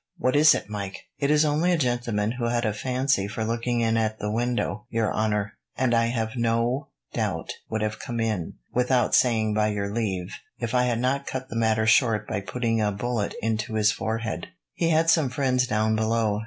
"What 0.17 0.35
is 0.35 0.55
it, 0.55 0.67
Mike?" 0.67 1.03
"It 1.19 1.29
is 1.29 1.45
only 1.45 1.71
a 1.71 1.77
gentleman 1.77 2.31
who 2.39 2.45
had 2.45 2.65
a 2.65 2.73
fancy 2.73 3.27
for 3.27 3.45
looking 3.45 3.81
in 3.81 3.97
at 3.97 4.17
the 4.17 4.31
window, 4.31 4.87
your 4.89 5.13
honour, 5.13 5.53
and 5.77 5.93
I 5.93 6.07
have 6.07 6.35
no 6.35 6.87
doubt 7.13 7.51
would 7.69 7.81
have 7.83 7.99
come 7.99 8.19
in, 8.19 8.53
without 8.73 9.13
saying 9.13 9.53
by 9.53 9.67
your 9.67 9.93
leave, 9.93 10.33
if 10.57 10.73
I 10.73 10.85
had 10.85 10.97
not 10.99 11.27
cut 11.27 11.49
the 11.49 11.55
matter 11.55 11.85
short 11.85 12.27
by 12.27 12.41
putting 12.41 12.81
a 12.81 12.91
bullet 12.91 13.35
into 13.43 13.75
his 13.75 13.91
forehead. 13.91 14.47
He 14.73 14.89
had 14.89 15.11
some 15.11 15.29
friends 15.29 15.67
down 15.67 15.95
below. 15.95 16.39